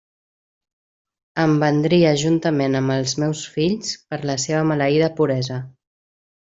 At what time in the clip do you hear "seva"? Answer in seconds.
4.49-4.67